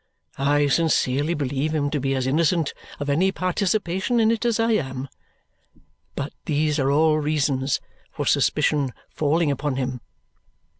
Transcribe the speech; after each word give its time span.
I 0.39 0.65
sincerely 0.65 1.35
believe 1.35 1.75
him 1.75 1.91
to 1.91 1.99
be 1.99 2.15
as 2.15 2.25
innocent 2.25 2.73
of 2.99 3.07
any 3.07 3.31
participation 3.31 4.19
in 4.19 4.31
it 4.31 4.45
as 4.45 4.59
I 4.59 4.71
am, 4.71 5.07
but 6.15 6.33
these 6.45 6.79
are 6.79 6.89
all 6.89 7.19
reasons 7.19 7.79
for 8.11 8.25
suspicion 8.25 8.93
falling 9.11 9.51
upon 9.51 9.75
him." 9.75 10.01